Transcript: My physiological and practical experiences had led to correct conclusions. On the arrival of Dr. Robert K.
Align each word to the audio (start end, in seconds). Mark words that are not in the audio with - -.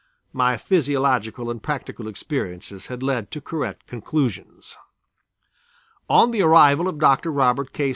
My 0.33 0.57
physiological 0.57 1.51
and 1.51 1.61
practical 1.61 2.07
experiences 2.07 2.87
had 2.87 3.03
led 3.03 3.29
to 3.29 3.39
correct 3.39 3.85
conclusions. 3.85 4.75
On 6.09 6.31
the 6.31 6.41
arrival 6.41 6.87
of 6.87 6.97
Dr. 6.97 7.31
Robert 7.31 7.71
K. 7.71 7.89